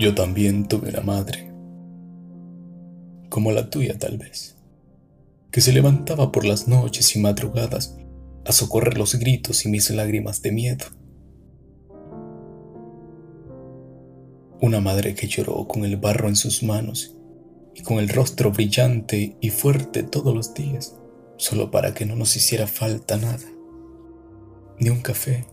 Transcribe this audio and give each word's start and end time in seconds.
Yo 0.00 0.14
también 0.14 0.66
tuve 0.66 0.88
una 0.88 1.02
madre, 1.02 1.52
como 3.28 3.52
la 3.52 3.68
tuya 3.68 3.98
tal 3.98 4.16
vez, 4.16 4.56
que 5.50 5.60
se 5.60 5.74
levantaba 5.74 6.32
por 6.32 6.46
las 6.46 6.68
noches 6.68 7.14
y 7.16 7.18
madrugadas 7.18 7.98
a 8.46 8.52
socorrer 8.52 8.96
los 8.96 9.16
gritos 9.16 9.66
y 9.66 9.68
mis 9.68 9.90
lágrimas 9.90 10.40
de 10.40 10.52
miedo. 10.52 10.86
Una 14.62 14.80
madre 14.80 15.14
que 15.14 15.26
lloró 15.26 15.68
con 15.68 15.84
el 15.84 15.98
barro 15.98 16.28
en 16.28 16.36
sus 16.36 16.62
manos 16.62 17.14
y 17.74 17.82
con 17.82 17.98
el 17.98 18.08
rostro 18.08 18.52
brillante 18.52 19.36
y 19.38 19.50
fuerte 19.50 20.02
todos 20.02 20.34
los 20.34 20.54
días, 20.54 20.96
solo 21.36 21.70
para 21.70 21.92
que 21.92 22.06
no 22.06 22.16
nos 22.16 22.34
hiciera 22.36 22.66
falta 22.66 23.18
nada, 23.18 23.44
ni 24.78 24.88
un 24.88 25.02
café, 25.02 25.44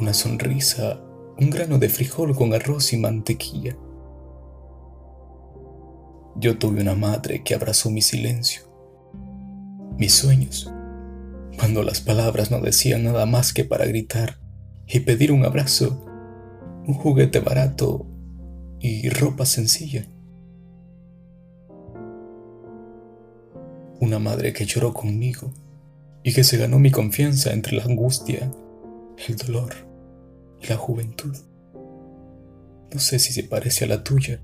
una 0.00 0.14
sonrisa 0.14 1.00
un 1.38 1.50
grano 1.50 1.78
de 1.78 1.88
frijol 1.88 2.34
con 2.36 2.52
arroz 2.52 2.92
y 2.92 2.98
mantequilla. 2.98 3.76
Yo 6.36 6.58
tuve 6.58 6.80
una 6.80 6.94
madre 6.94 7.42
que 7.42 7.54
abrazó 7.54 7.90
mi 7.90 8.02
silencio, 8.02 8.62
mis 9.98 10.12
sueños, 10.12 10.72
cuando 11.58 11.82
las 11.82 12.00
palabras 12.00 12.50
no 12.50 12.60
decían 12.60 13.04
nada 13.04 13.26
más 13.26 13.52
que 13.52 13.64
para 13.64 13.86
gritar 13.86 14.38
y 14.86 15.00
pedir 15.00 15.32
un 15.32 15.44
abrazo, 15.44 16.04
un 16.86 16.94
juguete 16.94 17.40
barato 17.40 18.06
y 18.80 19.08
ropa 19.08 19.46
sencilla. 19.46 20.06
Una 24.00 24.18
madre 24.18 24.52
que 24.52 24.64
lloró 24.64 24.92
conmigo 24.92 25.52
y 26.24 26.32
que 26.32 26.44
se 26.44 26.56
ganó 26.56 26.78
mi 26.78 26.90
confianza 26.90 27.52
entre 27.52 27.76
la 27.76 27.84
angustia, 27.84 28.50
el 29.28 29.36
dolor 29.36 29.91
la 30.68 30.76
juventud. 30.76 31.36
No 32.92 33.00
sé 33.00 33.18
si 33.18 33.32
se 33.32 33.44
parece 33.44 33.84
a 33.84 33.88
la 33.88 34.04
tuya, 34.04 34.40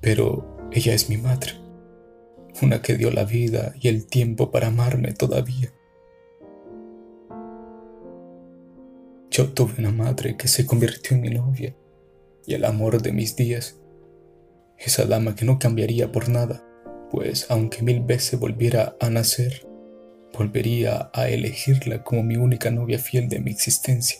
pero 0.00 0.58
ella 0.72 0.94
es 0.94 1.08
mi 1.08 1.16
madre, 1.16 1.52
una 2.60 2.82
que 2.82 2.96
dio 2.96 3.10
la 3.10 3.24
vida 3.24 3.74
y 3.80 3.88
el 3.88 4.06
tiempo 4.06 4.50
para 4.50 4.68
amarme 4.68 5.12
todavía. 5.12 5.72
Yo 9.30 9.52
tuve 9.52 9.74
una 9.78 9.90
madre 9.90 10.36
que 10.36 10.48
se 10.48 10.66
convirtió 10.66 11.16
en 11.16 11.22
mi 11.22 11.30
novia 11.30 11.74
y 12.46 12.54
el 12.54 12.64
amor 12.64 13.00
de 13.00 13.12
mis 13.12 13.34
días, 13.34 13.80
esa 14.78 15.06
dama 15.06 15.34
que 15.34 15.46
no 15.46 15.58
cambiaría 15.58 16.12
por 16.12 16.28
nada, 16.28 16.62
pues 17.10 17.46
aunque 17.48 17.82
mil 17.82 18.00
veces 18.00 18.38
volviera 18.38 18.96
a 19.00 19.08
nacer, 19.08 19.66
volvería 20.36 21.10
a 21.14 21.28
elegirla 21.28 22.02
como 22.02 22.22
mi 22.22 22.36
única 22.36 22.70
novia 22.70 22.98
fiel 22.98 23.28
de 23.28 23.40
mi 23.40 23.50
existencia 23.50 24.18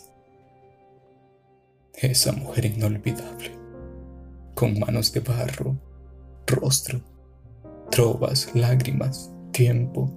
esa 1.93 2.31
mujer 2.31 2.65
inolvidable, 2.65 3.51
con 4.55 4.79
manos 4.79 5.13
de 5.13 5.19
barro, 5.19 5.77
rostro, 6.47 7.01
trovas, 7.91 8.49
lágrimas, 8.53 9.31
tiempo, 9.51 10.11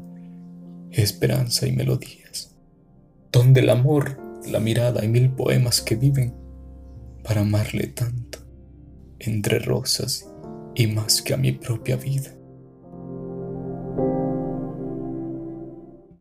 esperanza 0.90 1.66
y 1.66 1.72
melodías, 1.72 2.54
donde 3.30 3.60
el 3.60 3.70
amor, 3.70 4.18
la 4.50 4.60
mirada 4.60 5.04
y 5.04 5.08
mil 5.08 5.30
poemas 5.30 5.80
que 5.80 5.96
viven 5.96 6.34
para 7.22 7.42
amarle 7.42 7.88
tanto, 7.88 8.38
entre 9.18 9.58
rosas 9.58 10.30
y 10.74 10.86
más 10.86 11.22
que 11.22 11.34
a 11.34 11.36
mi 11.36 11.52
propia 11.52 11.96
vida. 11.96 12.32